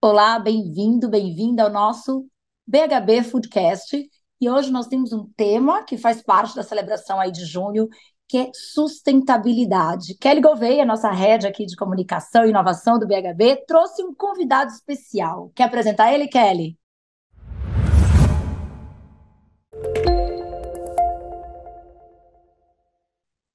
[0.00, 2.26] Olá, bem-vindo, bem-vinda ao nosso
[2.66, 4.08] BHB Foodcast.
[4.40, 7.88] E hoje nós temos um tema que faz parte da celebração aí de junho,
[8.28, 10.14] que é sustentabilidade.
[10.18, 15.50] Kelly Gouveia, nossa head aqui de comunicação e inovação do BHB, trouxe um convidado especial.
[15.54, 16.78] Quer apresentar ele, Kelly?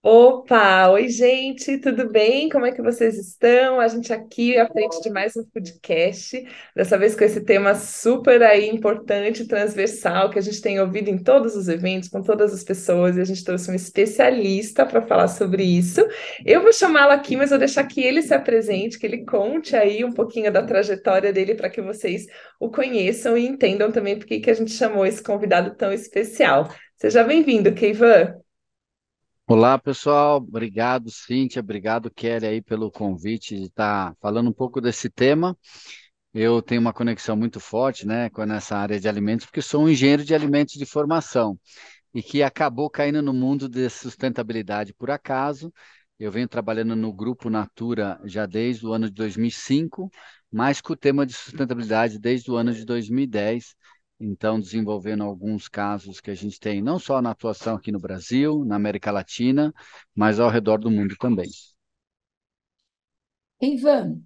[0.03, 2.49] Opa, oi gente, tudo bem?
[2.49, 3.79] Como é que vocês estão?
[3.79, 6.43] A gente aqui à frente de mais um podcast,
[6.75, 11.19] dessa vez com esse tema super aí importante, transversal, que a gente tem ouvido em
[11.19, 15.27] todos os eventos, com todas as pessoas, e a gente trouxe um especialista para falar
[15.27, 16.01] sobre isso.
[16.43, 20.03] Eu vou chamá-lo aqui, mas vou deixar que ele se apresente, que ele conte aí
[20.03, 22.25] um pouquinho da trajetória dele para que vocês
[22.59, 26.73] o conheçam e entendam também por que a gente chamou esse convidado tão especial.
[26.97, 28.40] Seja bem-vindo, Keivan.
[29.53, 30.37] Olá, pessoal.
[30.37, 31.59] Obrigado, Cíntia.
[31.59, 35.57] Obrigado, Kelly, aí pelo convite de estar falando um pouco desse tema.
[36.33, 39.89] Eu tenho uma conexão muito forte, né, com essa área de alimentos, porque sou um
[39.89, 41.59] engenheiro de alimentos de formação
[42.13, 45.73] e que acabou caindo no mundo de sustentabilidade por acaso.
[46.17, 50.09] Eu venho trabalhando no Grupo Natura já desde o ano de 2005,
[50.49, 53.75] mas com o tema de sustentabilidade desde o ano de 2010
[54.21, 58.63] então desenvolvendo alguns casos que a gente tem não só na atuação aqui no Brasil,
[58.63, 59.73] na América Latina,
[60.15, 61.49] mas ao redor do mundo também.
[63.59, 64.21] Ivan,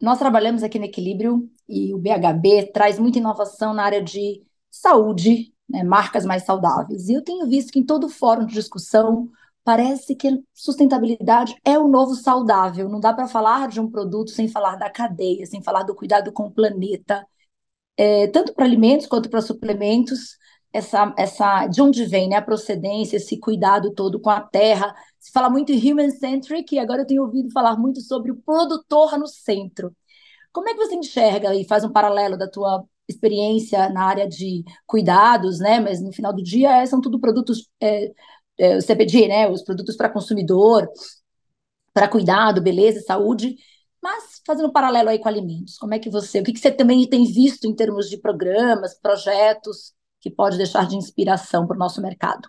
[0.00, 5.52] nós trabalhamos aqui no Equilíbrio e o BHB traz muita inovação na área de saúde,
[5.68, 7.08] né, marcas mais saudáveis.
[7.08, 9.30] E eu tenho visto que em todo fórum de discussão
[9.62, 12.88] parece que sustentabilidade é o novo saudável.
[12.88, 16.32] Não dá para falar de um produto sem falar da cadeia, sem falar do cuidado
[16.32, 17.26] com o planeta,
[17.96, 20.36] é, tanto para alimentos quanto para suplementos,
[20.72, 24.94] essa, essa, de onde vem né, a procedência, esse cuidado todo com a terra.
[25.20, 29.16] Se fala muito em human-centric, e agora eu tenho ouvido falar muito sobre o produtor
[29.18, 29.94] no centro.
[30.52, 34.64] Como é que você enxerga e faz um paralelo da tua experiência na área de
[34.86, 35.80] cuidados, né?
[35.80, 38.12] Mas no final do dia é, são tudo produtos é,
[38.58, 39.48] é, o CPD, né?
[39.48, 40.88] Os produtos para consumidor,
[41.92, 43.56] para cuidado, beleza, saúde.
[44.02, 46.70] Mas fazendo um paralelo aí com alimentos, como é que você, o que, que você
[46.70, 51.78] também tem visto em termos de programas, projetos que pode deixar de inspiração para o
[51.78, 52.48] nosso mercado?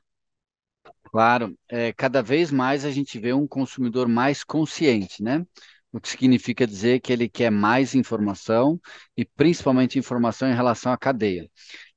[1.04, 5.46] Claro, é, cada vez mais a gente vê um consumidor mais consciente, né?
[5.92, 8.80] O que significa dizer que ele quer mais informação
[9.16, 11.50] e principalmente informação em relação à cadeia.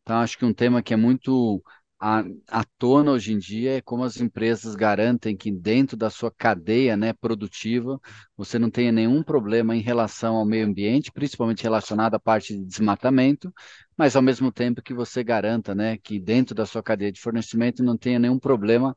[0.03, 1.63] Então, acho que um tema que é muito
[1.99, 6.31] à, à tona hoje em dia é como as empresas garantem que dentro da sua
[6.31, 8.01] cadeia né, produtiva
[8.37, 12.65] você não tenha nenhum problema em relação ao meio ambiente, principalmente relacionado à parte de
[12.65, 13.53] desmatamento,
[13.97, 17.83] mas ao mesmo tempo que você garanta né, que dentro da sua cadeia de fornecimento
[17.83, 18.95] não tenha nenhum problema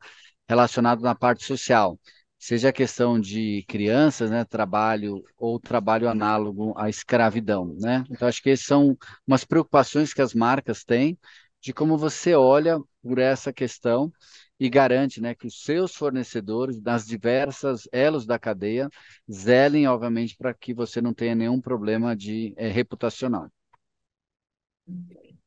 [0.48, 1.98] relacionado na parte social
[2.38, 8.02] seja a questão de crianças, né, trabalho ou trabalho análogo à escravidão, né?
[8.10, 11.16] Então acho que essas são umas preocupações que as marcas têm
[11.62, 14.12] de como você olha por essa questão
[14.58, 18.88] e garante né, que os seus fornecedores, das diversas elos da cadeia,
[19.30, 23.48] zelem, obviamente, para que você não tenha nenhum problema de é, reputacional.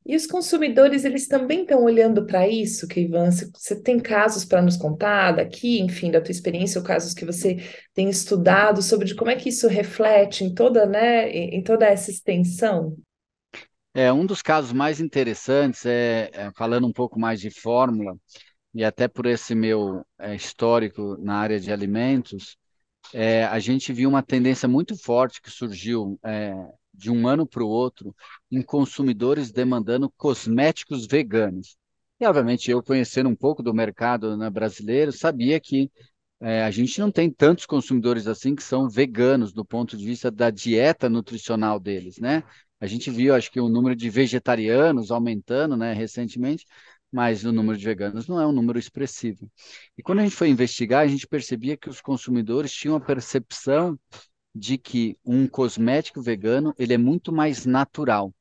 [0.06, 3.32] E os consumidores, eles também estão olhando para isso, Keivan?
[3.32, 7.58] Você tem casos para nos contar daqui, enfim, da tua experiência, ou casos que você
[7.94, 12.96] tem estudado sobre como é que isso reflete em toda, né, em toda essa extensão?
[13.98, 18.18] É, um dos casos mais interessantes é, é, falando um pouco mais de fórmula,
[18.74, 22.58] e até por esse meu é, histórico na área de alimentos,
[23.14, 26.54] é, a gente viu uma tendência muito forte que surgiu é,
[26.94, 28.14] de um ano para o outro
[28.52, 31.78] em consumidores demandando cosméticos veganos.
[32.20, 35.90] E, obviamente, eu conhecendo um pouco do mercado né, brasileiro, sabia que
[36.42, 40.30] é, a gente não tem tantos consumidores assim que são veganos do ponto de vista
[40.30, 42.44] da dieta nutricional deles, né?
[42.80, 46.66] A gente viu, acho que o número de vegetarianos aumentando, né, recentemente,
[47.12, 49.50] mas o número de veganos não é um número expressivo.
[49.98, 53.98] E quando a gente foi investigar, a gente percebia que os consumidores tinham a percepção
[54.54, 58.34] de que um cosmético vegano ele é muito mais natural.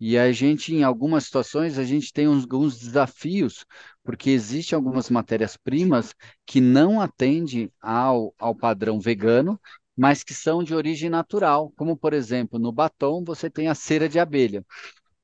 [0.00, 3.64] E a gente, em algumas situações, a gente tem alguns desafios,
[4.02, 6.14] porque existem algumas matérias-primas
[6.44, 9.58] que não atendem ao, ao padrão vegano
[9.96, 14.08] mas que são de origem natural, como por exemplo, no batom você tem a cera
[14.08, 14.64] de abelha.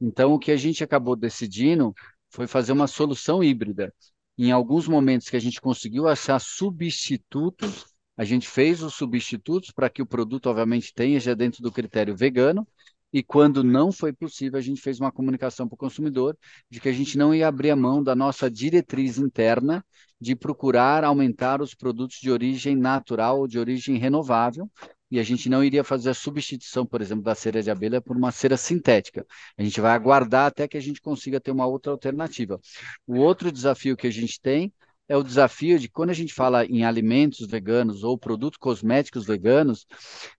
[0.00, 1.94] Então, o que a gente acabou decidindo
[2.30, 3.92] foi fazer uma solução híbrida.
[4.38, 7.84] Em alguns momentos que a gente conseguiu achar substitutos,
[8.16, 12.16] a gente fez os substitutos para que o produto, obviamente, tenha já dentro do critério
[12.16, 12.66] vegano,
[13.12, 16.36] e quando não foi possível, a gente fez uma comunicação para o consumidor
[16.70, 19.84] de que a gente não ia abrir a mão da nossa diretriz interna
[20.20, 24.70] de procurar aumentar os produtos de origem natural ou de origem renovável,
[25.10, 28.16] e a gente não iria fazer a substituição, por exemplo, da cera de abelha por
[28.16, 29.26] uma cera sintética.
[29.58, 32.60] A gente vai aguardar até que a gente consiga ter uma outra alternativa.
[33.06, 34.72] O outro desafio que a gente tem
[35.10, 39.84] é o desafio de quando a gente fala em alimentos veganos ou produtos cosméticos veganos,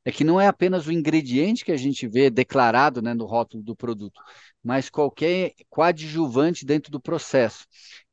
[0.06, 3.62] é que não é apenas o ingrediente que a gente vê declarado né, no rótulo
[3.62, 4.22] do produto,
[4.64, 7.66] mas qualquer coadjuvante dentro do processo.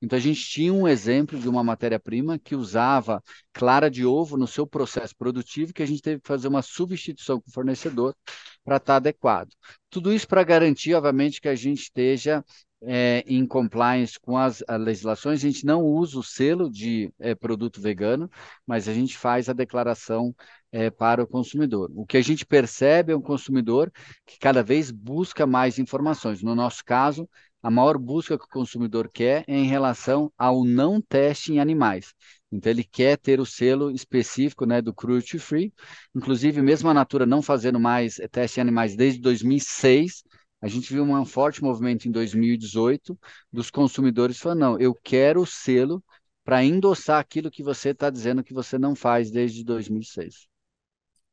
[0.03, 3.23] Então, a gente tinha um exemplo de uma matéria-prima que usava
[3.53, 7.41] clara de ovo no seu processo produtivo, que a gente teve que fazer uma substituição
[7.41, 8.17] com o fornecedor
[8.65, 9.51] para estar adequado.
[9.89, 12.45] Tudo isso para garantir, obviamente, que a gente esteja
[12.83, 17.81] é, em compliance com as, legislações, a gente não usa o selo de é, produto
[17.81, 18.31] vegano,
[18.67, 20.35] mas a gente faz a declaração
[20.71, 21.91] é, para o consumidor.
[21.95, 23.91] O que a gente percebe é um consumidor
[24.27, 26.43] que cada vez busca mais informações.
[26.43, 27.29] No nosso caso,
[27.63, 32.15] a maior busca que o consumidor quer é em relação ao não teste em animais.
[32.51, 35.73] Então, ele quer ter o selo específico né, do cruelty free.
[36.15, 40.23] Inclusive, mesmo a Natura não fazendo mais é, teste em animais desde 2006,
[40.61, 43.19] a gente viu um forte movimento em 2018
[43.53, 46.03] dos consumidores falando: não, eu quero o selo
[46.45, 50.49] para endossar aquilo que você está dizendo que você não faz desde 2006.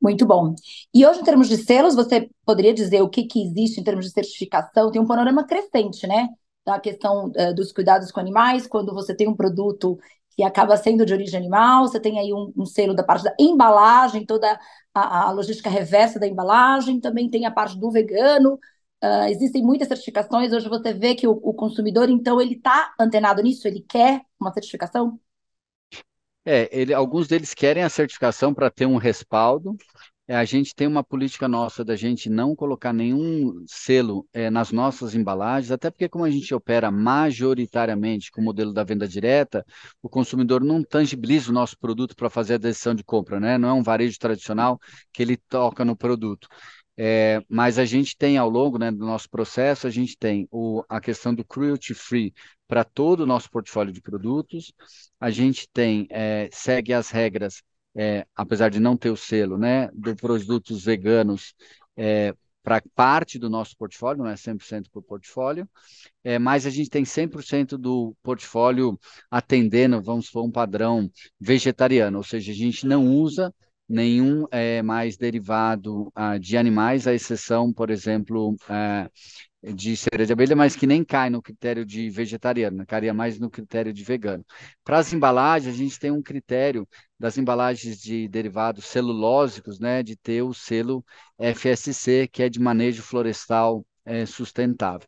[0.01, 0.53] Muito bom.
[0.93, 4.05] E hoje, em termos de selos, você poderia dizer o que, que existe em termos
[4.05, 4.91] de certificação?
[4.91, 6.27] Tem um panorama crescente, né?
[6.65, 9.97] Da questão uh, dos cuidados com animais, quando você tem um produto
[10.35, 13.33] que acaba sendo de origem animal, você tem aí um, um selo da parte da
[13.39, 14.59] embalagem, toda
[14.93, 18.59] a, a, logística reversa da embalagem, também tem a parte do vegano,
[19.03, 20.51] Uh, existem muitas certificações.
[20.51, 24.51] Hoje você vê que o, o consumidor, então, ele está antenado nisso, ele quer uma
[24.51, 25.19] certificação?
[26.45, 29.75] É, ele, alguns deles querem a certificação para ter um respaldo.
[30.27, 34.71] É, a gente tem uma política nossa da gente não colocar nenhum selo é, nas
[34.71, 39.63] nossas embalagens, até porque, como a gente opera majoritariamente com o modelo da venda direta,
[40.01, 43.57] o consumidor não tangibiliza o nosso produto para fazer a decisão de compra, né?
[43.59, 44.79] Não é um varejo tradicional
[45.13, 46.47] que ele toca no produto.
[46.97, 50.83] É, mas a gente tem ao longo né, do nosso processo, a gente tem o,
[50.87, 52.33] a questão do cruelty free
[52.67, 54.73] para todo o nosso portfólio de produtos,
[55.19, 57.61] a gente tem, é, segue as regras,
[57.95, 61.53] é, apesar de não ter o selo, né, dos produtos veganos
[61.97, 62.33] é,
[62.63, 65.69] para parte do nosso portfólio, não é 100% para o portfólio,
[66.23, 68.99] é, mas a gente tem 100% do portfólio
[69.29, 73.53] atendendo, vamos supor, um padrão vegetariano, ou seja, a gente não usa
[73.87, 80.33] nenhum é mais derivado uh, de animais, à exceção, por exemplo, uh, de cera de
[80.33, 82.85] abelha, mas que nem cai no critério de vegetariano, né?
[82.85, 84.45] cairia mais no critério de vegano.
[84.83, 86.87] Para as embalagens, a gente tem um critério
[87.19, 91.03] das embalagens de derivados celulósicos, né, de ter o selo
[91.39, 95.07] FSC, que é de manejo florestal é, sustentável.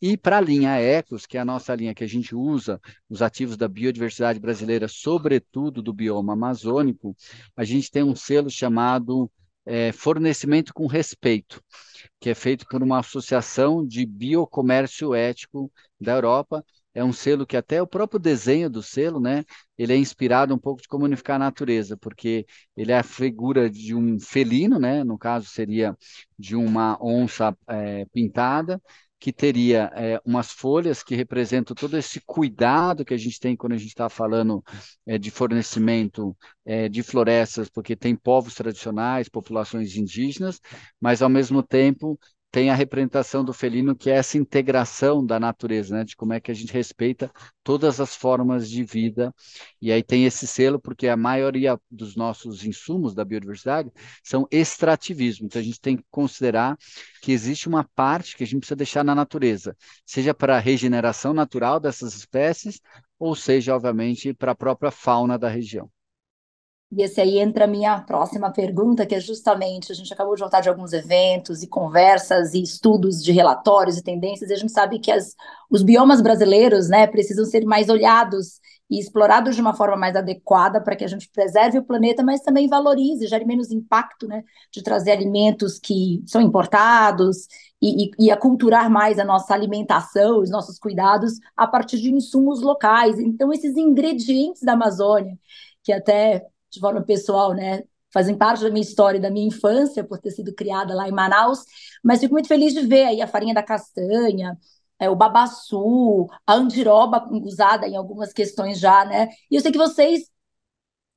[0.00, 3.22] E para a linha Ecos, que é a nossa linha que a gente usa, os
[3.22, 7.16] ativos da biodiversidade brasileira, sobretudo do bioma amazônico,
[7.56, 9.30] a gente tem um selo chamado
[9.66, 11.62] é, Fornecimento com Respeito,
[12.20, 16.64] que é feito por uma associação de biocomércio ético da Europa,
[16.94, 19.44] é um selo que até o próprio desenho do selo, né,
[19.76, 22.46] ele é inspirado um pouco de como unificar a natureza, porque
[22.76, 25.96] ele é a figura de um felino, né, no caso seria
[26.38, 28.80] de uma onça é, pintada,
[29.24, 33.72] que teria é, umas folhas que representam todo esse cuidado que a gente tem quando
[33.72, 34.62] a gente está falando
[35.06, 40.60] é, de fornecimento é, de florestas, porque tem povos tradicionais, populações indígenas,
[41.00, 42.18] mas ao mesmo tempo
[42.54, 46.04] tem a representação do felino, que é essa integração da natureza, né?
[46.04, 47.28] de como é que a gente respeita
[47.64, 49.34] todas as formas de vida.
[49.82, 53.90] E aí tem esse selo, porque a maioria dos nossos insumos da biodiversidade
[54.22, 55.46] são extrativismo.
[55.46, 56.78] Então a gente tem que considerar
[57.20, 59.76] que existe uma parte que a gente precisa deixar na natureza,
[60.06, 62.80] seja para a regeneração natural dessas espécies,
[63.18, 65.90] ou seja, obviamente, para a própria fauna da região.
[66.96, 70.40] E esse aí entra a minha próxima pergunta, que é justamente, a gente acabou de
[70.40, 74.70] voltar de alguns eventos e conversas e estudos de relatórios e tendências, e a gente
[74.70, 75.34] sabe que as,
[75.68, 80.80] os biomas brasileiros, né, precisam ser mais olhados e explorados de uma forma mais adequada
[80.80, 84.80] para que a gente preserve o planeta, mas também valorize, gere menos impacto, né, de
[84.80, 87.48] trazer alimentos que são importados
[87.82, 92.62] e, e, e aculturar mais a nossa alimentação, os nossos cuidados a partir de insumos
[92.62, 93.18] locais.
[93.18, 95.36] Então, esses ingredientes da Amazônia,
[95.82, 97.82] que até de forma pessoal, né?
[98.12, 101.64] Fazem parte da minha história, da minha infância, por ter sido criada lá em Manaus,
[102.02, 104.56] mas fico muito feliz de ver aí a farinha da castanha,
[104.98, 109.28] é, o babaçu, a andiroba usada em algumas questões já, né?
[109.50, 110.30] E eu sei que vocês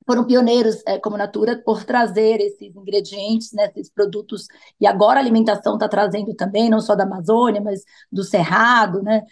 [0.06, 4.46] foram pioneiros é, como Natura por trazer esses ingredientes, né, esses produtos,
[4.80, 9.22] e agora a alimentação está trazendo também, não só da Amazônia, mas do Cerrado, né?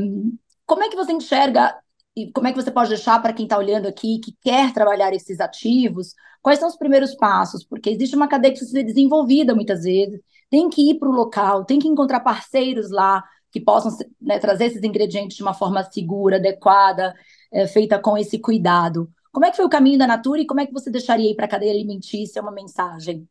[0.00, 1.74] Um, como é que você enxerga
[2.16, 5.12] e como é que você pode deixar para quem está olhando aqui, que quer trabalhar
[5.12, 7.64] esses ativos, quais são os primeiros passos?
[7.64, 11.12] Porque existe uma cadeia que precisa ser desenvolvida muitas vezes, tem que ir para o
[11.12, 15.82] local, tem que encontrar parceiros lá que possam né, trazer esses ingredientes de uma forma
[15.84, 17.14] segura, adequada,
[17.52, 19.08] é, feita com esse cuidado.
[19.32, 21.34] Como é que foi o caminho da Natura e como é que você deixaria aí
[21.34, 23.28] para a cadeia alimentícia uma mensagem?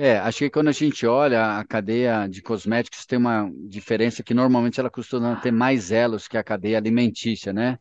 [0.00, 4.32] É, acho que quando a gente olha a cadeia de cosméticos tem uma diferença que
[4.32, 7.78] normalmente ela costuma ter mais elos que a cadeia alimentícia, né?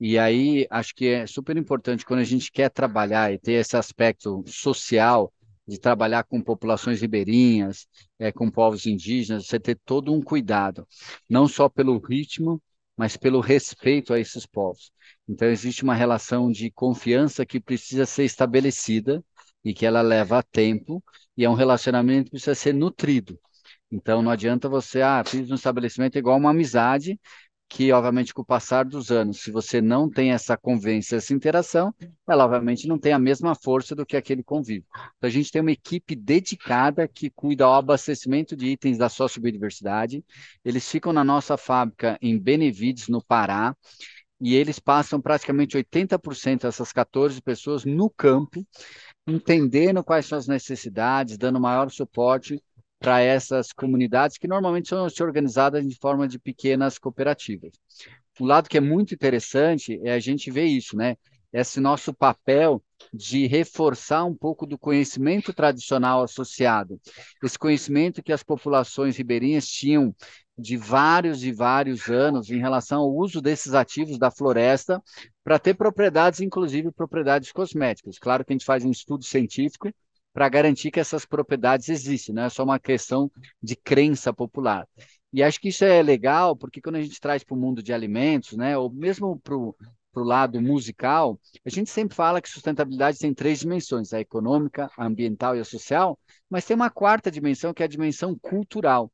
[0.00, 3.76] E aí acho que é super importante quando a gente quer trabalhar e ter esse
[3.76, 5.30] aspecto social
[5.66, 7.86] de trabalhar com populações ribeirinhas,
[8.18, 10.86] é, com povos indígenas, você ter todo um cuidado,
[11.28, 12.62] não só pelo ritmo,
[12.96, 14.90] mas pelo respeito a esses povos.
[15.28, 19.22] Então existe uma relação de confiança que precisa ser estabelecida
[19.62, 21.02] e que ela leva tempo
[21.38, 23.38] e é um relacionamento que precisa ser nutrido.
[23.90, 27.18] Então não adianta você, ah, fiz um estabelecimento igual uma amizade,
[27.68, 31.94] que obviamente com o passar dos anos, se você não tem essa convivência, essa interação,
[32.28, 34.86] ela obviamente não tem a mesma força do que aquele convívio.
[35.16, 40.24] Então a gente tem uma equipe dedicada que cuida do abastecimento de itens da sociobiodiversidade.
[40.64, 43.76] Eles ficam na nossa fábrica em Benevides, no Pará,
[44.40, 48.64] e eles passam praticamente 80% dessas 14 pessoas no campo,
[49.28, 52.62] entendendo quais são as necessidades, dando maior suporte
[52.98, 57.72] para essas comunidades que normalmente são organizadas de forma de pequenas cooperativas.
[58.40, 61.16] Um lado que é muito interessante é a gente ver isso, né?
[61.52, 67.00] Esse nosso papel de reforçar um pouco do conhecimento tradicional associado,
[67.42, 70.14] esse conhecimento que as populações ribeirinhas tinham
[70.58, 75.00] de vários e vários anos em relação ao uso desses ativos da floresta
[75.44, 78.18] para ter propriedades, inclusive propriedades cosméticas.
[78.18, 79.88] Claro que a gente faz um estudo científico
[80.32, 83.30] para garantir que essas propriedades existem, não é só uma questão
[83.62, 84.86] de crença popular.
[85.32, 87.92] E acho que isso é legal, porque quando a gente traz para o mundo de
[87.92, 89.74] alimentos, né, ou mesmo para o
[90.24, 95.56] lado musical, a gente sempre fala que sustentabilidade tem três dimensões: a econômica, a ambiental
[95.56, 99.10] e a social, mas tem uma quarta dimensão, que é a dimensão cultural.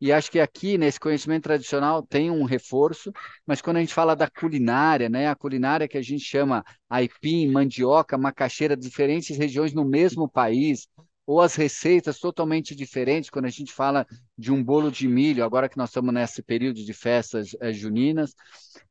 [0.00, 3.12] E acho que aqui, nesse conhecimento tradicional, tem um reforço,
[3.46, 7.48] mas quando a gente fala da culinária, né, a culinária que a gente chama aipim,
[7.48, 10.88] mandioca, macaxeira, diferentes regiões no mesmo país,
[11.26, 15.68] ou as receitas totalmente diferentes, quando a gente fala de um bolo de milho, agora
[15.68, 18.34] que nós estamos nesse período de festas é, juninas,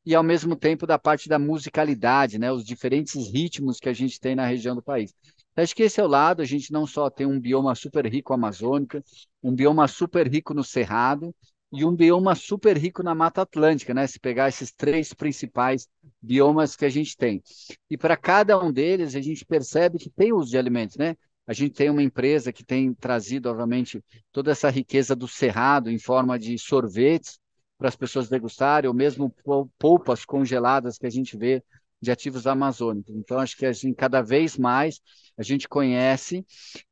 [0.05, 4.19] e ao mesmo tempo da parte da musicalidade, né, os diferentes ritmos que a gente
[4.19, 5.13] tem na região do país.
[5.55, 8.33] Acho que esse é o lado, a gente não só tem um bioma super rico
[8.33, 9.03] amazônica,
[9.43, 11.35] um bioma super rico no Cerrado
[11.73, 14.07] e um bioma super rico na Mata Atlântica, né?
[14.07, 15.87] Se pegar esses três principais
[16.21, 17.41] biomas que a gente tem.
[17.89, 21.15] E para cada um deles, a gente percebe que tem uso de alimentos, né?
[21.47, 25.99] A gente tem uma empresa que tem trazido, obviamente, toda essa riqueza do cerrado em
[25.99, 27.39] forma de sorvetes
[27.77, 29.33] para as pessoas degustarem, ou mesmo
[29.79, 31.63] polpas congeladas que a gente vê
[32.01, 33.15] de ativos amazônicos.
[33.15, 34.99] Então, acho que assim, cada vez mais
[35.37, 36.45] a gente conhece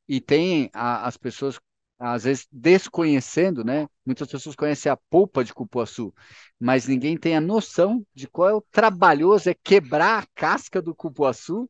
[0.07, 1.59] e tem a, as pessoas
[1.99, 3.87] às vezes desconhecendo, né?
[4.05, 6.13] Muitas pessoas conhecem a polpa de cupuaçu,
[6.57, 10.95] mas ninguém tem a noção de qual é o trabalhoso é quebrar a casca do
[10.95, 11.69] cupuaçu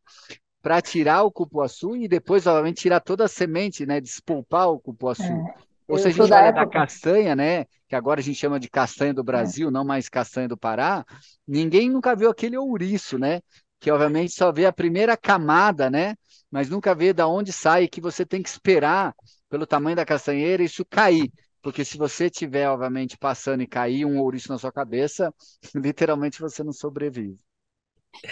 [0.61, 4.01] para tirar o cupuaçu e depois, obviamente, tirar toda a semente, né?
[4.01, 5.23] Despolpar o cupuaçu.
[5.23, 5.53] É.
[5.87, 7.65] Ou se a gente fala da castanha, né?
[7.87, 9.71] Que agora a gente chama de castanha do Brasil, é.
[9.71, 11.05] não mais castanha do Pará,
[11.47, 13.41] ninguém nunca viu aquele ouriço, né?
[13.79, 16.15] Que obviamente só vê a primeira camada, né?
[16.51, 19.15] Mas nunca vê da onde sai, que você tem que esperar
[19.49, 21.31] pelo tamanho da castanheira isso cair.
[21.61, 25.33] Porque se você tiver, obviamente, passando e cair um ouriço na sua cabeça,
[25.75, 27.37] literalmente você não sobrevive.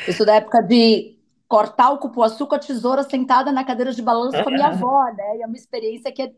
[0.07, 1.16] Isso da época de
[1.47, 5.03] cortar o cupuaçu com a tesoura sentada na cadeira de balanço com a minha avó,
[5.15, 5.37] né?
[5.37, 6.31] E é uma experiência que é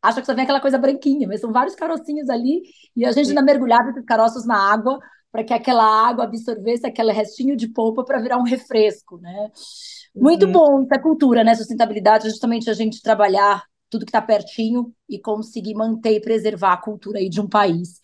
[0.00, 2.62] acha que só vem aquela coisa branquinha, mas são vários carocinhos ali
[2.96, 4.98] e a gente ainda mergulhava esses caroços na água
[5.30, 9.50] para que aquela água absorvesse aquele restinho de polpa para virar um refresco, né?
[10.14, 10.52] Muito uhum.
[10.52, 11.54] bom essa cultura, né?
[11.54, 16.76] Sustentabilidade, justamente a gente trabalhar tudo que está pertinho e conseguir manter e preservar a
[16.78, 18.00] cultura aí de um país.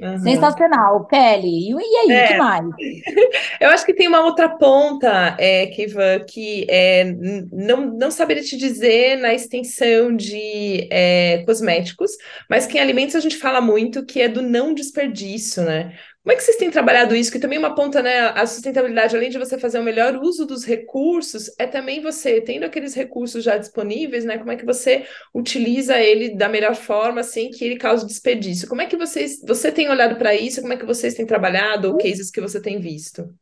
[0.00, 0.18] Uhum.
[0.18, 1.70] Sensacional, Kelly.
[1.70, 2.28] E aí, o é.
[2.28, 2.66] que mais?
[3.60, 7.04] Eu acho que tem uma outra ponta, é, Kiva, que é,
[7.52, 12.12] não, não saberia te dizer na extensão de é, cosméticos,
[12.48, 15.98] mas que em alimentos a gente fala muito que é do não desperdício, né?
[16.22, 17.32] Como é que vocês têm trabalhado isso?
[17.32, 18.18] Que também uma ponta, né?
[18.18, 22.64] A sustentabilidade, além de você fazer o melhor uso dos recursos, é também você, tendo
[22.64, 24.36] aqueles recursos já disponíveis, né?
[24.36, 28.68] Como é que você utiliza ele da melhor forma sem que ele cause desperdício?
[28.68, 30.60] Como é que vocês, você tem olhado para isso?
[30.60, 33.34] Como é que vocês têm trabalhado ou cases que você tem visto?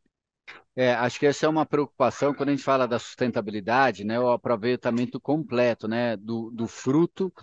[0.73, 4.19] É, acho que essa é uma preocupação quando a gente fala da sustentabilidade, né?
[4.19, 6.15] O aproveitamento completo, né?
[6.15, 7.33] Do, do fruto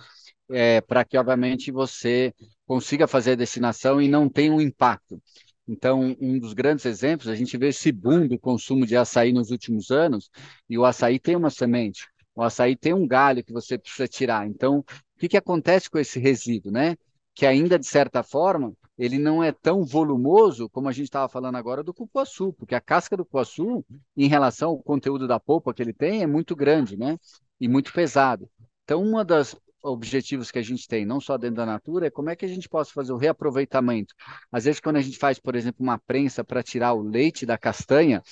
[0.50, 2.32] é, para que, obviamente, você
[2.66, 5.20] consiga fazer a destinação e não tenha um impacto.
[5.66, 9.50] Então, um dos grandes exemplos, a gente vê esse boom do consumo de açaí nos
[9.50, 10.30] últimos anos,
[10.68, 14.46] e o açaí tem uma semente, o açaí tem um galho que você precisa tirar.
[14.46, 14.84] Então, o
[15.18, 16.96] que, que acontece com esse resíduo, né?
[17.34, 21.56] Que ainda, de certa forma, ele não é tão volumoso como a gente estava falando
[21.56, 23.84] agora do cupuaçu, porque a casca do cupuaçu,
[24.16, 27.18] em relação ao conteúdo da polpa que ele tem, é muito grande, né?
[27.60, 28.48] E muito pesado.
[28.84, 32.30] Então, uma das objetivos que a gente tem, não só dentro da natura, é como
[32.30, 34.14] é que a gente pode fazer o reaproveitamento.
[34.50, 37.58] Às vezes, quando a gente faz, por exemplo, uma prensa para tirar o leite da
[37.58, 38.22] castanha,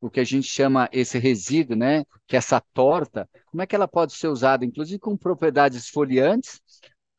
[0.00, 3.74] o que a gente chama esse resíduo, né, que é essa torta, como é que
[3.74, 6.60] ela pode ser usada, inclusive com propriedades esfoliantes,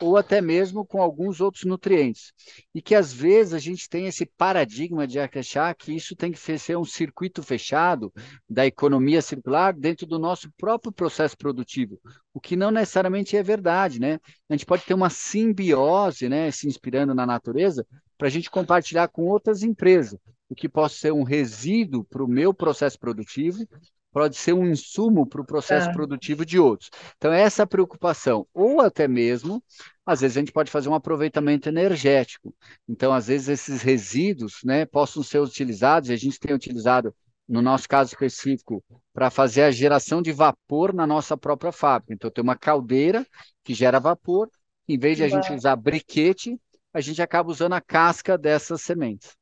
[0.02, 2.34] ou até mesmo com alguns outros nutrientes.
[2.74, 6.40] E que às vezes a gente tem esse paradigma de achar que isso tem que
[6.40, 8.12] ser um circuito fechado
[8.50, 12.00] da economia circular dentro do nosso próprio processo produtivo,
[12.34, 14.20] o que não necessariamente é verdade, né?
[14.50, 17.86] A gente pode ter uma simbiose, né, se inspirando na natureza,
[18.18, 22.28] para a gente compartilhar com outras empresas, o que pode ser um resíduo para o
[22.28, 23.66] meu processo produtivo,
[24.12, 25.94] pode ser um insumo para o processo é.
[25.94, 26.90] produtivo de outros.
[27.18, 29.64] Então, essa preocupação, ou até mesmo,
[30.06, 32.54] às vezes a gente pode fazer um aproveitamento energético.
[32.88, 37.16] Então, às vezes, esses resíduos né, possam ser utilizados, e a gente tem utilizado,
[37.48, 42.14] no nosso caso específico, para fazer a geração de vapor na nossa própria fábrica.
[42.14, 43.26] Então, tem uma caldeira
[43.64, 44.50] que gera vapor,
[44.88, 46.60] em vez de a gente usar briquete,
[46.94, 49.36] a gente acaba usando a casca dessas sementes.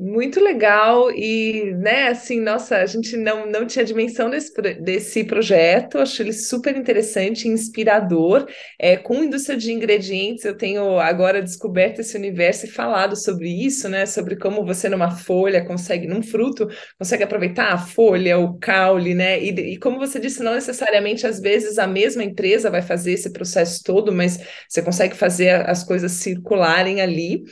[0.00, 5.98] Muito legal e, né, assim, nossa, a gente não, não tinha dimensão desse, desse projeto,
[5.98, 8.46] acho ele super interessante, inspirador.
[8.78, 13.88] É, com indústria de ingredientes, eu tenho agora descoberto esse universo e falado sobre isso,
[13.88, 19.14] né, sobre como você numa folha consegue, num fruto, consegue aproveitar a folha, o caule,
[19.14, 23.14] né, e, e como você disse, não necessariamente às vezes a mesma empresa vai fazer
[23.14, 24.38] esse processo todo, mas
[24.68, 27.42] você consegue fazer as coisas circularem ali.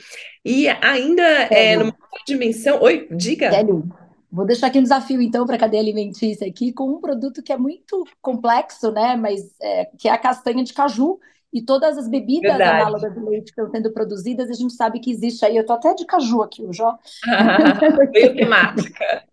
[0.47, 2.81] E ainda é, numa outra dimensão.
[2.81, 3.51] Oi, diga.
[3.51, 3.83] Sério?
[4.31, 7.51] Vou deixar aqui um desafio, então, para a cadeia alimentícia aqui, com um produto que
[7.51, 9.17] é muito complexo, né?
[9.17, 11.19] Mas é, que é a castanha de caju.
[11.51, 12.81] E todas as bebidas Verdade.
[12.81, 15.55] análogas do leite que estão sendo produzidas, a gente sabe que existe aí.
[15.55, 16.97] Eu estou até de caju aqui, o Jó.
[18.13, 19.23] Meio temática.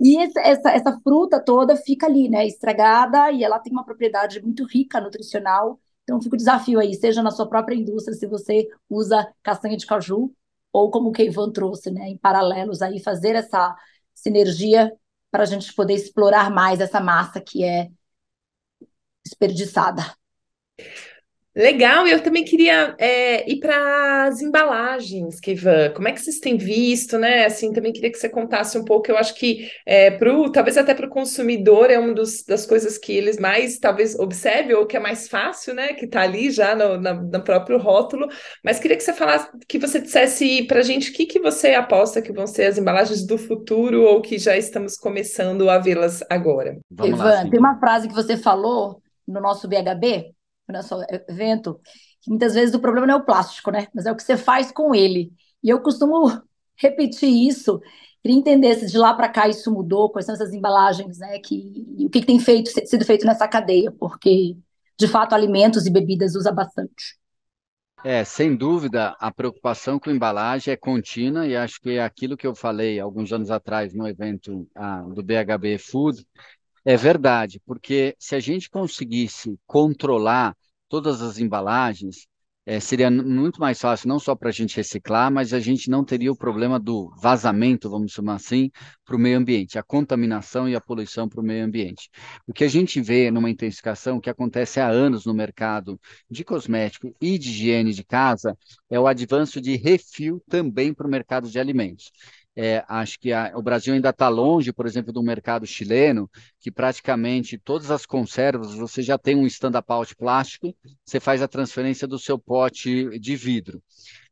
[0.00, 2.46] E essa, essa fruta toda fica ali, né?
[2.46, 5.78] Estragada, e ela tem uma propriedade muito rica nutricional
[6.10, 9.86] então, fica o desafio aí, seja na sua própria indústria, se você usa castanha de
[9.86, 10.34] caju,
[10.72, 13.76] ou como o Keivan trouxe, né, em paralelos aí, fazer essa
[14.12, 14.92] sinergia
[15.30, 17.88] para a gente poder explorar mais essa massa que é
[19.24, 20.02] desperdiçada.
[21.54, 25.90] Legal, e eu também queria é, ir para as embalagens, Kivan.
[25.90, 27.44] Como é que vocês têm visto, né?
[27.44, 29.10] Assim, também queria que você contasse um pouco.
[29.10, 32.96] Eu acho que é, pro, talvez até para o consumidor é uma dos, das coisas
[32.96, 35.92] que eles mais talvez observem, ou que é mais fácil, né?
[35.92, 38.28] Que está ali já no, na, no próprio rótulo.
[38.64, 41.74] Mas queria que você falasse, que você dissesse para a gente o que, que você
[41.74, 46.22] aposta que vão ser as embalagens do futuro ou que já estamos começando a vê-las
[46.30, 46.78] agora.
[46.96, 50.32] Lá, tem uma frase que você falou no nosso BHB
[50.72, 50.96] nosso
[51.28, 51.80] evento,
[52.20, 53.88] que muitas vezes o problema não é o plástico, né?
[53.94, 55.32] Mas é o que você faz com ele.
[55.62, 56.26] E eu costumo
[56.76, 57.80] repetir isso,
[58.22, 61.38] queria entender se de lá para cá isso mudou, quais são essas embalagens, né?
[61.38, 64.56] Que, o que, que tem feito, sido feito nessa cadeia, porque
[64.98, 67.18] de fato alimentos e bebidas usa bastante.
[68.02, 72.46] É, sem dúvida, a preocupação com embalagem é contínua e acho que é aquilo que
[72.46, 76.26] eu falei alguns anos atrás no evento ah, do BHB Food
[76.84, 80.56] é verdade, porque se a gente conseguisse controlar
[80.88, 82.26] todas as embalagens,
[82.66, 86.04] é, seria muito mais fácil, não só para a gente reciclar, mas a gente não
[86.04, 88.70] teria o problema do vazamento, vamos chamar assim,
[89.04, 92.10] para o meio ambiente, a contaminação e a poluição para o meio ambiente.
[92.46, 95.98] O que a gente vê numa intensificação que acontece há anos no mercado
[96.30, 98.56] de cosmético e de higiene de casa
[98.88, 102.12] é o avanço de refil também para o mercado de alimentos.
[102.56, 106.70] É, acho que a, o Brasil ainda está longe, por exemplo, do mercado chileno, que
[106.70, 112.08] praticamente todas as conservas você já tem um stand-up out plástico, você faz a transferência
[112.08, 113.82] do seu pote de vidro.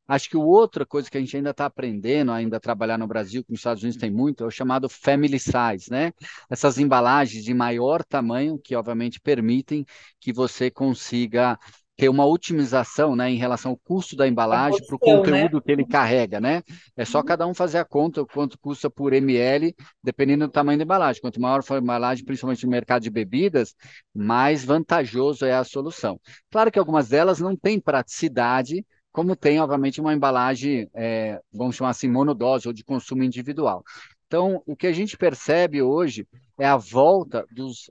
[0.08, 3.44] Acho que outra coisa que a gente ainda está aprendendo, ainda a trabalhar no Brasil,
[3.44, 6.14] que nos Estados Unidos tem muito, é o chamado family size, né?
[6.48, 9.84] Essas embalagens de maior tamanho, que obviamente permitem
[10.18, 11.58] que você consiga
[11.98, 15.16] ter uma otimização né, em relação ao custo da embalagem para o né?
[15.16, 15.62] conteúdo né?
[15.66, 16.62] que ele carrega, né?
[16.96, 17.24] É só uhum.
[17.24, 21.20] cada um fazer a conta quanto custa por ml, dependendo do tamanho da embalagem.
[21.20, 23.74] Quanto maior for a embalagem, principalmente no mercado de bebidas,
[24.14, 26.20] mais vantajoso é a solução.
[26.52, 31.90] Claro que algumas delas não têm praticidade, como tem, obviamente, uma embalagem, é, vamos chamar
[31.90, 33.82] assim, monodose ou de consumo individual.
[34.28, 36.28] Então, o que a gente percebe hoje
[36.60, 37.90] é a volta dos,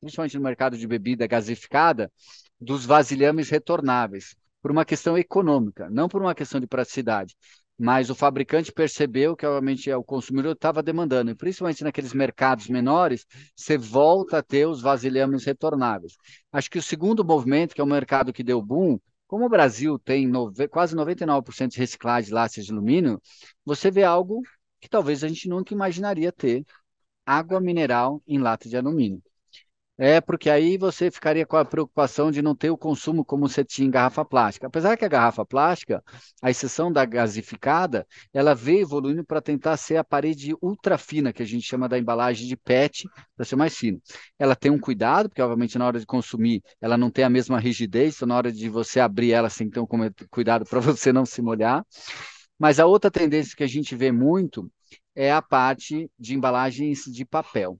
[0.00, 2.12] principalmente no mercado de bebida gasificada,
[2.60, 7.36] dos vasilhames retornáveis, por uma questão econômica, não por uma questão de praticidade.
[7.82, 13.24] mas o fabricante percebeu que, obviamente, o consumidor estava demandando, e principalmente naqueles mercados menores,
[13.56, 16.12] você volta a ter os vasilhames retornáveis.
[16.52, 19.98] Acho que o segundo movimento, que é o mercado que deu boom, como o Brasil
[19.98, 23.18] tem nove, quase 99% de reciclagem de latas de alumínio,
[23.64, 24.42] você vê algo
[24.80, 26.64] que talvez a gente nunca imaginaria ter,
[27.24, 29.22] água mineral em lata de alumínio.
[30.02, 33.62] É, porque aí você ficaria com a preocupação de não ter o consumo como você
[33.62, 34.66] tinha em garrafa plástica.
[34.66, 36.02] Apesar que a garrafa plástica,
[36.40, 41.42] a exceção da gasificada, ela veio evoluindo para tentar ser a parede ultra fina, que
[41.42, 43.98] a gente chama da embalagem de PET, para ser mais fina.
[44.38, 47.60] Ela tem um cuidado, porque obviamente na hora de consumir ela não tem a mesma
[47.60, 49.86] rigidez, então na hora de você abrir ela, que ter um
[50.30, 51.84] cuidado para você não se molhar.
[52.58, 54.70] Mas a outra tendência que a gente vê muito
[55.20, 57.78] é a parte de embalagens de papel.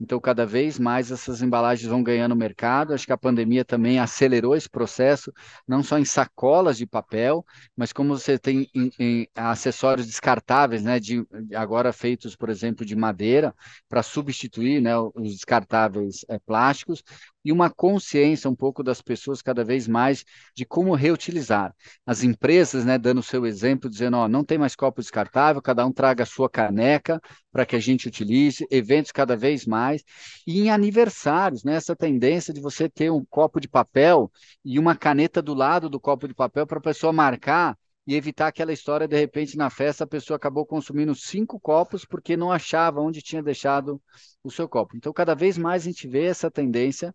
[0.00, 2.94] Então, cada vez mais essas embalagens vão ganhando mercado.
[2.94, 5.30] Acho que a pandemia também acelerou esse processo,
[5.66, 7.44] não só em sacolas de papel,
[7.76, 11.22] mas como você tem em, em acessórios descartáveis, né, de,
[11.54, 13.54] agora feitos, por exemplo, de madeira,
[13.86, 17.02] para substituir né, os descartáveis é, plásticos,
[17.48, 20.22] e uma consciência um pouco das pessoas cada vez mais
[20.54, 21.74] de como reutilizar.
[22.04, 25.86] As empresas, né, dando o seu exemplo, dizendo, ó, não tem mais copo descartável, cada
[25.86, 27.18] um traga a sua caneca
[27.50, 30.04] para que a gente utilize, eventos cada vez mais,
[30.46, 34.30] e em aniversários, né, essa tendência de você ter um copo de papel
[34.62, 37.78] e uma caneta do lado do copo de papel para a pessoa marcar
[38.08, 42.38] e evitar aquela história, de repente, na festa, a pessoa acabou consumindo cinco copos porque
[42.38, 44.00] não achava onde tinha deixado
[44.42, 44.96] o seu copo.
[44.96, 47.14] Então, cada vez mais a gente vê essa tendência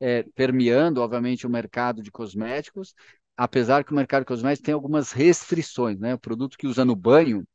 [0.00, 2.92] é, permeando, obviamente, o mercado de cosméticos,
[3.36, 6.14] apesar que o mercado de cosméticos tem algumas restrições, né?
[6.14, 7.46] O produto que usa no banho,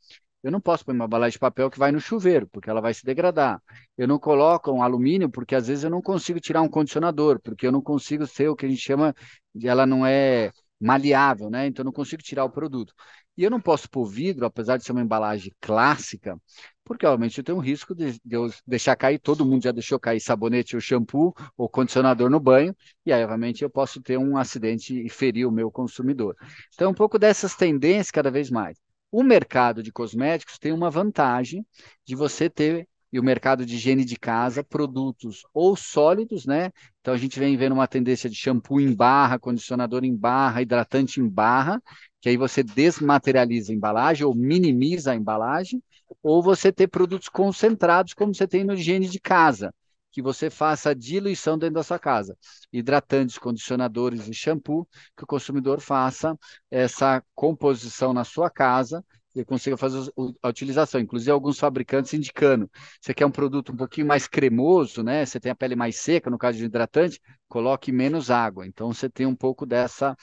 [0.42, 2.94] eu não posso pôr uma embalagem de papel que vai no chuveiro, porque ela vai
[2.94, 3.62] se degradar.
[3.98, 7.68] Eu não coloco um alumínio, porque às vezes eu não consigo tirar um condicionador, porque
[7.68, 9.14] eu não consigo ser o que a gente chama
[9.54, 11.68] de ela não é maleável, né?
[11.68, 12.94] Então eu não consigo tirar o produto.
[13.38, 16.40] E eu não posso pôr vidro, apesar de ser uma embalagem clássica,
[16.84, 20.00] porque obviamente eu tenho um risco de, de eu deixar cair, todo mundo já deixou
[20.00, 24.38] cair sabonete ou shampoo ou condicionador no banho, e aí obviamente eu posso ter um
[24.38, 26.36] acidente e ferir o meu consumidor.
[26.74, 28.78] Então um pouco dessas tendências cada vez mais.
[29.12, 31.66] O mercado de cosméticos tem uma vantagem
[32.06, 36.72] de você ter e o mercado de higiene de casa, produtos ou sólidos, né?
[37.02, 41.20] Então a gente vem vendo uma tendência de shampoo em barra, condicionador em barra, hidratante
[41.20, 41.82] em barra,
[42.22, 45.82] que aí você desmaterializa a embalagem ou minimiza a embalagem,
[46.22, 49.74] ou você ter produtos concentrados, como você tem no higiene de casa,
[50.12, 52.36] que você faça a diluição dentro da sua casa.
[52.72, 56.38] Hidratantes, condicionadores e shampoo, que o consumidor faça
[56.72, 59.04] essa composição na sua casa
[59.36, 60.12] e consiga fazer
[60.42, 61.00] a utilização.
[61.00, 62.70] Inclusive, alguns fabricantes indicando.
[63.02, 65.26] Você quer um produto um pouquinho mais cremoso, né?
[65.26, 68.66] Você tem a pele mais seca, no caso de hidratante, coloque menos água.
[68.66, 70.16] Então, você tem um pouco dessa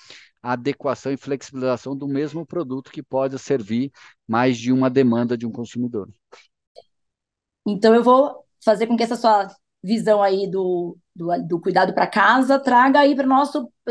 [0.42, 3.90] adequação e flexibilização do mesmo produto que pode servir
[4.26, 6.08] mais de uma demanda de um consumidor.
[7.66, 9.48] Então, eu vou fazer com que essa sua
[9.84, 13.26] visão aí do, do, do cuidado para casa traga aí para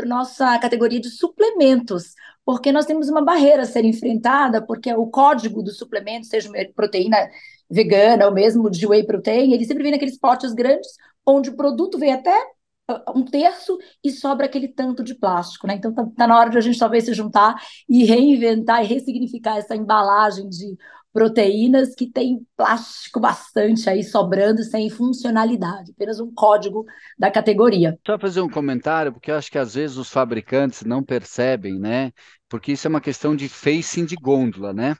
[0.04, 5.62] nossa categoria de suplementos, porque nós temos uma barreira a ser enfrentada, porque o código
[5.62, 7.16] do suplemento, seja proteína
[7.70, 10.88] vegana ou mesmo de whey protein, ele sempre vem naqueles potes grandes,
[11.24, 12.36] onde o produto vem até
[13.14, 15.76] um terço e sobra aquele tanto de plástico, né?
[15.76, 17.54] Então tá, tá, na hora de a gente talvez se juntar
[17.88, 20.76] e reinventar e ressignificar essa embalagem de
[21.14, 26.84] proteínas que tem plástico bastante aí sobrando sem funcionalidade, apenas um código
[27.16, 27.96] da categoria.
[28.04, 32.10] Só fazer um comentário, porque eu acho que às vezes os fabricantes não percebem, né?
[32.48, 34.96] Porque isso é uma questão de facing de gôndola, né?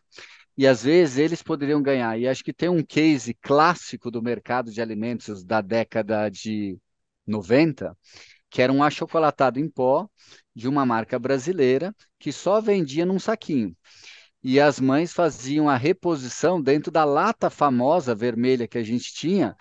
[0.57, 2.17] E às vezes eles poderiam ganhar.
[2.17, 6.79] E acho que tem um case clássico do mercado de alimentos da década de
[7.27, 7.97] 90,
[8.49, 10.09] que era um achocolatado em pó
[10.55, 13.77] de uma marca brasileira que só vendia num saquinho.
[14.45, 19.57] E as mães faziam a reposição dentro da lata famosa vermelha que a gente tinha,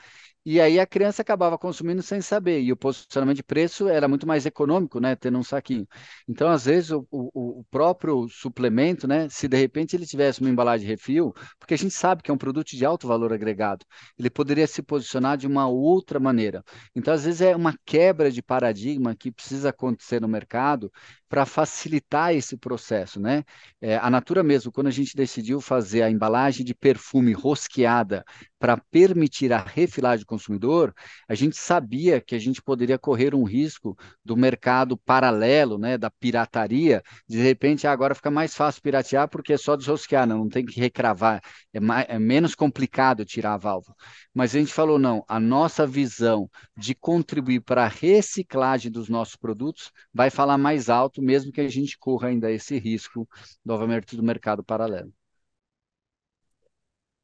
[0.46, 4.28] e aí a criança acabava consumindo sem saber, e o posicionamento de preço era muito
[4.28, 5.88] mais econômico, né, tendo um saquinho.
[6.28, 10.50] Então, às vezes, o, o, o próprio suplemento, né, se de repente ele tivesse uma
[10.50, 13.86] embalagem refil, porque a gente sabe que é um produto de alto valor agregado,
[14.18, 16.64] ele poderia se posicionar de uma outra maneira.
[16.96, 20.92] Então, às vezes, é uma quebra de paradigma que precisa acontecer no mercado
[21.30, 23.44] para facilitar esse processo, né?
[23.82, 28.24] É, a Natura mesmo, quando a gente decidiu fazer a embalagem de perfume rosqueada
[28.64, 30.94] para permitir a refilagem do consumidor,
[31.28, 36.10] a gente sabia que a gente poderia correr um risco do mercado paralelo, né, da
[36.10, 40.66] pirataria, de repente agora fica mais fácil piratear porque é só desrosquear, não, não tem
[40.66, 41.42] que recravar,
[41.74, 43.98] é, mais, é menos complicado tirar a válvula.
[44.34, 49.36] Mas a gente falou, não, a nossa visão de contribuir para a reciclagem dos nossos
[49.36, 53.28] produtos vai falar mais alto mesmo que a gente corra ainda esse risco,
[53.66, 55.12] novamente, do mercado paralelo.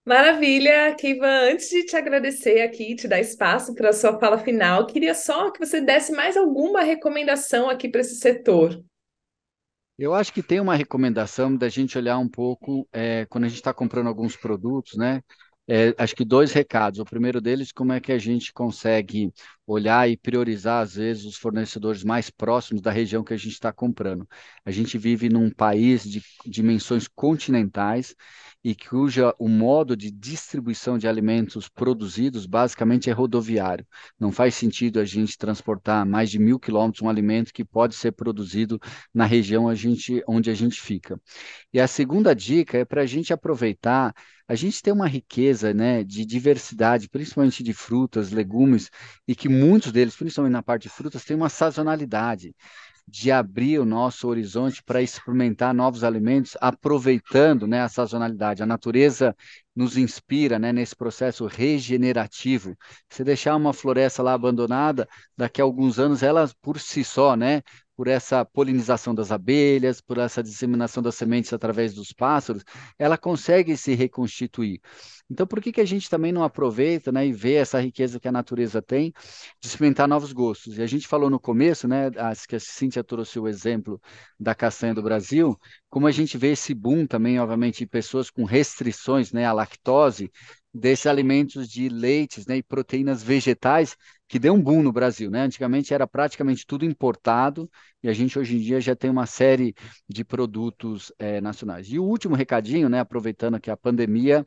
[0.10, 1.52] Maravilha, Kivan.
[1.52, 5.52] Antes de te agradecer aqui, te dar espaço para a sua fala final, queria só
[5.52, 8.84] que você desse mais alguma recomendação aqui para esse setor.
[10.00, 13.58] Eu acho que tem uma recomendação da gente olhar um pouco é, quando a gente
[13.58, 15.22] está comprando alguns produtos, né?
[15.68, 17.00] É, acho que dois recados.
[17.00, 19.32] O primeiro deles, como é que a gente consegue
[19.72, 23.72] olhar e priorizar, às vezes, os fornecedores mais próximos da região que a gente está
[23.72, 24.28] comprando.
[24.66, 28.16] A gente vive num país de dimensões continentais
[28.64, 33.86] e cuja o modo de distribuição de alimentos produzidos basicamente é rodoviário.
[34.20, 38.12] Não faz sentido a gente transportar mais de mil quilômetros um alimento que pode ser
[38.12, 38.80] produzido
[39.14, 41.20] na região a gente, onde a gente fica.
[41.72, 44.14] E a segunda dica é para a gente aproveitar
[44.50, 48.90] a gente tem uma riqueza né, de diversidade, principalmente de frutas, legumes,
[49.28, 52.56] e que muitos deles, principalmente na parte de frutas, têm uma sazonalidade
[53.08, 58.62] de abrir o nosso horizonte para experimentar novos alimentos, aproveitando né, a sazonalidade.
[58.62, 59.36] A natureza
[59.76, 62.76] nos inspira né, nesse processo regenerativo.
[63.10, 67.64] Se deixar uma floresta lá abandonada, daqui a alguns anos ela por si só, né,
[68.00, 72.64] por essa polinização das abelhas, por essa disseminação das sementes através dos pássaros,
[72.98, 74.80] ela consegue se reconstituir.
[75.30, 78.30] Então, por que, que a gente também não aproveita né, e vê essa riqueza que
[78.30, 79.12] a natureza tem
[79.62, 80.78] de experimentar novos gostos?
[80.78, 84.02] E a gente falou no começo, né, acho que a Cíntia trouxe o exemplo
[84.40, 85.60] da castanha do Brasil,
[85.90, 90.32] como a gente vê esse boom também, obviamente, de pessoas com restrições né, à lactose,
[90.74, 93.98] desses alimentos de leites né, e proteínas vegetais,
[94.30, 95.30] que deu um boom no Brasil.
[95.32, 95.42] Né?
[95.42, 97.70] Antigamente era praticamente tudo importado
[98.04, 99.76] e a gente hoje em dia já tem uma série
[100.08, 101.88] de produtos é, nacionais.
[101.92, 104.46] E o último recadinho, né, aproveitando que a pandemia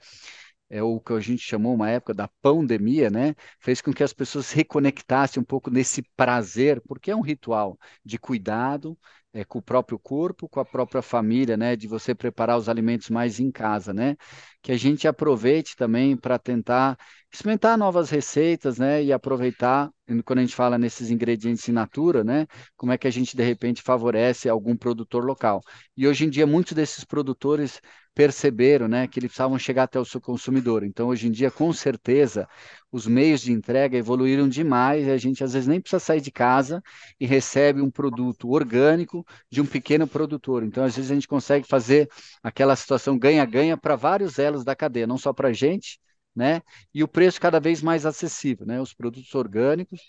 [0.71, 3.35] é o que a gente chamou uma época da pandemia, né?
[3.61, 7.79] Fez com que as pessoas se reconectassem um pouco nesse prazer, porque é um ritual
[8.03, 8.99] de cuidado,
[9.35, 11.75] é, com o próprio corpo, com a própria família, né?
[11.77, 14.16] De você preparar os alimentos mais em casa, né?
[14.62, 16.99] Que a gente aproveite também para tentar
[17.33, 19.03] experimentar novas receitas, né?
[19.03, 19.90] E aproveitar,
[20.25, 22.47] quando a gente fala nesses ingredientes in natura, né?
[22.77, 25.61] Como é que a gente, de repente, favorece algum produtor local.
[25.97, 27.81] E hoje em dia, muitos desses produtores
[28.14, 29.07] perceberam, né?
[29.09, 30.85] Que eles precisavam chegar até o seu consumidor.
[30.85, 32.48] Então, hoje em dia, com certeza,
[32.90, 36.31] os meios de entrega evoluíram demais e a gente às vezes nem precisa sair de
[36.31, 36.83] casa
[37.18, 40.62] e recebe um produto orgânico de um pequeno produtor.
[40.62, 42.09] Então, às vezes, a gente consegue fazer
[42.42, 45.98] aquela situação ganha-ganha para vários elos da cadeia, não só para a gente,
[46.35, 46.62] né?
[46.94, 48.81] E o preço cada vez mais acessível, né?
[48.81, 50.01] Os produtos orgânicos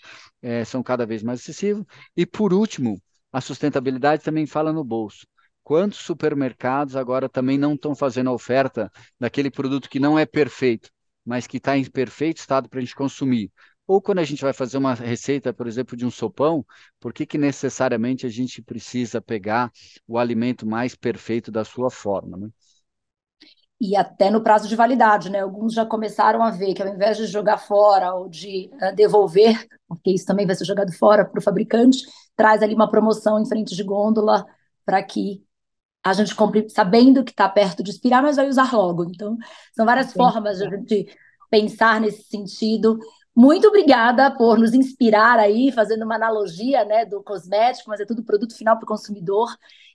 [0.42, 1.84] é, são cada vez mais acessíveis.
[2.16, 3.00] E por último,
[3.32, 5.26] a sustentabilidade também fala no bolso.
[5.64, 10.90] Quantos supermercados agora também não estão fazendo a oferta daquele produto que não é perfeito,
[11.24, 13.50] mas que está em perfeito estado para a gente consumir?
[13.86, 16.64] Ou quando a gente vai fazer uma receita, por exemplo, de um sopão,
[17.00, 19.72] por que, que necessariamente a gente precisa pegar
[20.06, 22.36] o alimento mais perfeito da sua forma?
[22.36, 22.48] Né?
[23.80, 25.40] e até no prazo de validade, né?
[25.40, 29.66] Alguns já começaram a ver que ao invés de jogar fora ou de uh, devolver,
[29.86, 31.98] porque isso também vai ser jogado fora para o fabricante,
[32.36, 34.46] traz ali uma promoção em frente de gôndola
[34.84, 35.42] para que
[36.04, 39.04] a gente compre sabendo que está perto de expirar, mas vai usar logo.
[39.04, 39.38] Então,
[39.74, 40.18] são várias Sim.
[40.18, 41.06] formas de a gente
[41.50, 42.98] pensar nesse sentido.
[43.34, 48.22] Muito obrigada por nos inspirar aí, fazendo uma analogia né, do cosmético, mas é tudo
[48.22, 49.48] produto final para o consumidor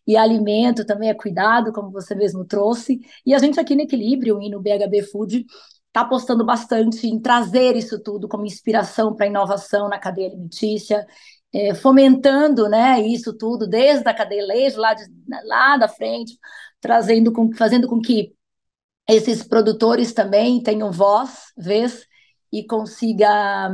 [0.05, 2.99] e alimento também é cuidado, como você mesmo trouxe.
[3.23, 5.45] E a gente aqui no Equilíbrio e no BHB Food
[5.87, 11.05] está apostando bastante em trazer isso tudo como inspiração para inovação na cadeia alimentícia,
[11.53, 15.03] é, fomentando né, isso tudo desde a cadeia leite, lá, de,
[15.45, 16.37] lá da frente,
[16.79, 18.33] trazendo com, fazendo com que
[19.07, 22.05] esses produtores também tenham voz, vez,
[22.51, 23.69] e consiga,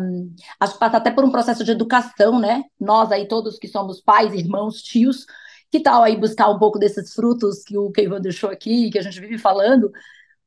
[0.60, 2.64] acho que passa até por um processo de educação, né?
[2.80, 5.26] Nós aí todos que somos pais, irmãos, tios,
[5.72, 9.02] que tal aí buscar um pouco desses frutos que o Keivan deixou aqui, que a
[9.02, 9.92] gente vive falando,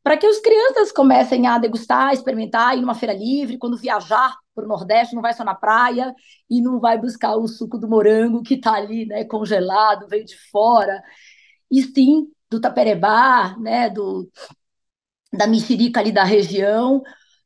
[0.02, 4.64] para que as crianças comecem a degustar, experimentar, ir numa feira livre, quando viajar para
[4.64, 6.14] o Nordeste, não vai só na praia
[6.48, 10.36] e não vai buscar o suco do morango que está ali, né, congelado, veio de
[10.50, 11.02] fora,
[11.70, 14.30] e sim do taperebá, né, do,
[15.32, 17.02] da mexerica ali da região.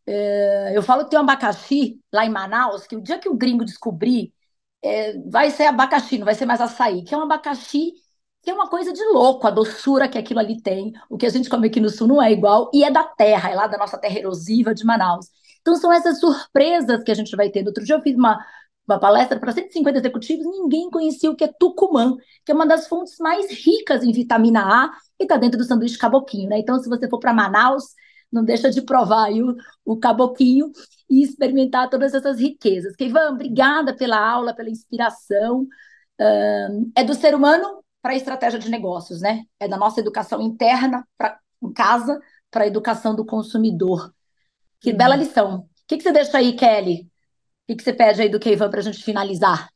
[0.06, 3.36] É, eu falo que tem um abacaxi lá em Manaus, que o dia que o
[3.36, 4.32] gringo descobrir
[4.82, 7.92] é, vai ser abacaxi, não vai ser mais açaí, que é um abacaxi
[8.42, 10.92] que é uma coisa de louco, a doçura que aquilo ali tem.
[11.08, 13.50] O que a gente come aqui no sul não é igual, e é da terra,
[13.50, 15.26] é lá da nossa terra erosiva de Manaus.
[15.60, 17.64] Então são essas surpresas que a gente vai ter.
[17.66, 18.38] Outro dia eu fiz uma,
[18.86, 22.88] uma palestra para 150 executivos, ninguém conhecia o que é tucumã, que é uma das
[22.88, 26.58] fontes mais ricas em vitamina A e está dentro do sanduíche caboquinho, né?
[26.58, 27.84] Então, se você for para Manaus,
[28.32, 30.72] não deixa de provar o, o caboquinho
[31.08, 32.96] e experimentar todas essas riquezas.
[32.96, 35.66] Keivan, obrigada pela aula, pela inspiração.
[36.96, 39.44] é do ser humano para a estratégia de negócios, né?
[39.58, 44.12] É da nossa educação interna para em casa para a educação do consumidor.
[44.80, 44.96] Que uhum.
[44.96, 45.60] bela lição.
[45.60, 47.02] O que, que você deixa aí, Kelly?
[47.02, 47.08] O
[47.68, 49.70] que, que você pede aí do Keivan para a gente finalizar?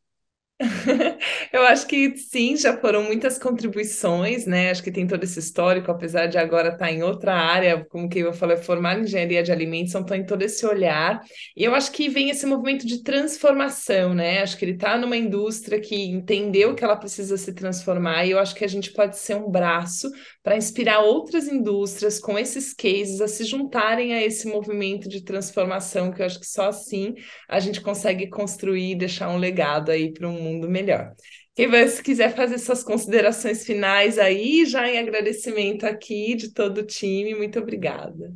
[1.53, 4.71] Eu acho que sim, já foram muitas contribuições, né?
[4.71, 8.19] Acho que tem todo esse histórico, apesar de agora estar em outra área, como que
[8.19, 11.21] eu falei, formar em engenharia de alimentos, então tem todo esse olhar.
[11.57, 14.43] E eu acho que vem esse movimento de transformação, né?
[14.43, 18.39] Acho que ele está numa indústria que entendeu que ela precisa se transformar, e eu
[18.39, 20.11] acho que a gente pode ser um braço
[20.43, 26.13] para inspirar outras indústrias com esses cases a se juntarem a esse movimento de transformação,
[26.13, 27.15] que eu acho que só assim
[27.49, 31.13] a gente consegue construir e deixar um legado aí para um mundo melhor.
[31.57, 36.79] Quem vai, se quiser fazer suas considerações finais aí, já em agradecimento aqui de todo
[36.83, 38.31] o time, muito obrigada.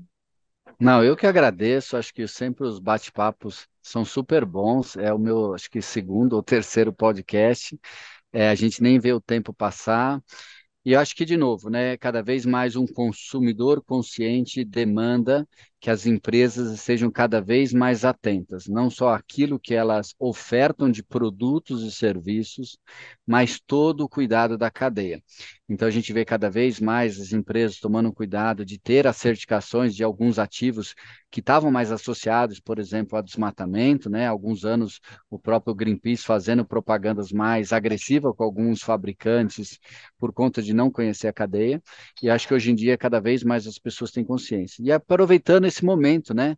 [0.81, 5.53] Não, eu que agradeço, acho que sempre os bate-papos são super bons, é o meu,
[5.53, 7.79] acho que segundo ou terceiro podcast,
[8.33, 10.19] é, a gente nem vê o tempo passar,
[10.83, 15.47] e eu acho que, de novo, né, cada vez mais um consumidor consciente demanda
[15.81, 21.03] que as empresas sejam cada vez mais atentas, não só aquilo que elas ofertam de
[21.03, 22.79] produtos e serviços,
[23.27, 25.23] mas todo o cuidado da cadeia.
[25.69, 29.95] Então, a gente vê cada vez mais as empresas tomando cuidado de ter as certificações
[29.95, 30.95] de alguns ativos
[31.31, 34.27] que estavam mais associados, por exemplo, a desmatamento, né?
[34.27, 39.79] Alguns anos o próprio Greenpeace fazendo propagandas mais agressivas com alguns fabricantes
[40.19, 41.81] por conta de não conhecer a cadeia.
[42.21, 44.83] E acho que hoje em dia cada vez mais as pessoas têm consciência.
[44.83, 46.57] E aproveitando esse momento, né?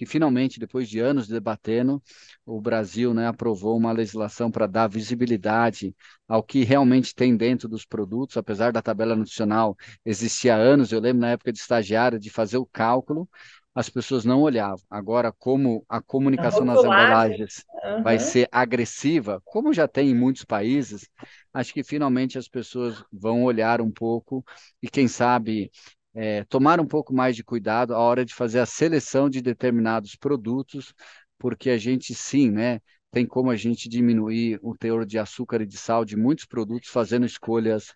[0.00, 2.02] que finalmente, depois de anos debatendo,
[2.46, 5.94] o Brasil né, aprovou uma legislação para dar visibilidade
[6.26, 11.00] ao que realmente tem dentro dos produtos, apesar da tabela nutricional existir há anos, eu
[11.00, 13.28] lembro na época de estagiário de fazer o cálculo,
[13.74, 14.82] as pessoas não olhavam.
[14.88, 18.02] Agora, como a comunicação nas embalagens uhum.
[18.02, 21.10] vai ser agressiva, como já tem em muitos países,
[21.52, 24.42] acho que finalmente as pessoas vão olhar um pouco
[24.82, 25.70] e, quem sabe,
[26.14, 30.16] é, tomar um pouco mais de cuidado à hora de fazer a seleção de determinados
[30.16, 30.92] produtos,
[31.38, 32.80] porque a gente sim, né?
[33.12, 36.90] Tem como a gente diminuir o teor de açúcar e de sal de muitos produtos
[36.90, 37.92] fazendo escolhas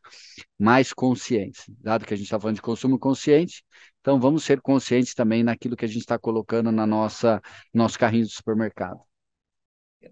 [0.58, 1.64] mais conscientes.
[1.80, 3.62] Dado que a gente está falando de consumo consciente,
[4.00, 7.40] então, vamos ser conscientes também naquilo que a gente está colocando na nossa
[7.72, 9.00] nosso carrinho do supermercado.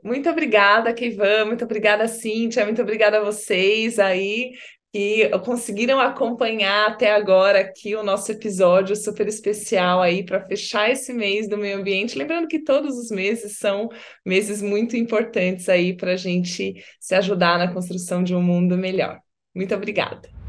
[0.02, 4.52] Muito obrigada, Keivan, muito obrigada, Cíntia, muito obrigada a vocês aí
[4.92, 11.14] que conseguiram acompanhar até agora aqui o nosso episódio super especial aí para fechar esse
[11.14, 12.18] mês do meio ambiente.
[12.18, 13.88] Lembrando que todos os meses são
[14.24, 19.18] meses muito importantes aí para a gente se ajudar na construção de um mundo melhor.
[19.54, 20.41] Muito obrigada.